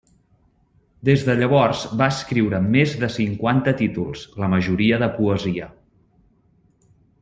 [1.09, 5.73] Des de llavors va escriure més de cinquanta títols, la majoria de poesia.